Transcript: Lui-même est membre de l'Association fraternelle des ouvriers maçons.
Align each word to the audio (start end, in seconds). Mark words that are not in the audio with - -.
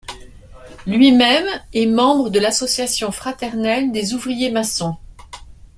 Lui-même 0.87 1.45
est 1.73 1.85
membre 1.85 2.31
de 2.31 2.39
l'Association 2.39 3.11
fraternelle 3.11 3.91
des 3.91 4.15
ouvriers 4.15 4.49
maçons. 4.49 4.95